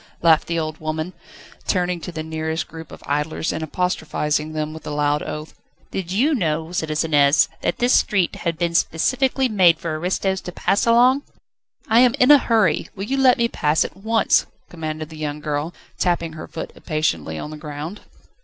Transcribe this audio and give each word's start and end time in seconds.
laughed 0.23 0.47
the 0.47 0.57
old 0.57 0.79
woman, 0.79 1.13
turning 1.67 2.01
to 2.01 2.11
the 2.11 2.23
nearest 2.23 2.67
group 2.67 2.91
of 2.91 3.03
idlers, 3.05 3.53
and 3.53 3.61
apostrophising 3.61 4.53
them 4.53 4.73
with 4.73 4.87
a 4.87 4.89
loud 4.89 5.21
oath. 5.21 5.53
"Did 5.91 6.11
you 6.11 6.33
know, 6.33 6.71
citizeness, 6.71 7.49
that 7.61 7.77
this 7.77 7.93
street 7.93 8.37
had 8.37 8.57
been 8.57 8.73
specially 8.73 9.47
made 9.47 9.77
for 9.77 9.99
aristos 9.99 10.41
to 10.41 10.51
pass 10.51 10.87
along?" 10.87 11.21
"I 11.87 11.99
am 11.99 12.15
in 12.15 12.31
a 12.31 12.39
hurry, 12.39 12.89
will 12.95 13.03
you 13.05 13.17
let 13.17 13.37
me 13.37 13.47
pass 13.47 13.85
at 13.85 13.95
once?" 13.95 14.47
commanded 14.71 15.09
the 15.09 15.17
young 15.19 15.39
girl, 15.39 15.71
tapping 15.99 16.33
her 16.33 16.47
foot 16.47 16.71
impatiently 16.75 17.37
on 17.37 17.51
the 17.51 17.55
ground. 17.57 18.01